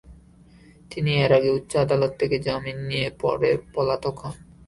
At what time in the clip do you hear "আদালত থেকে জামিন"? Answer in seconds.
1.77-2.77